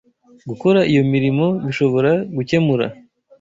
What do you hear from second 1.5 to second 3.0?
bishobora gukemura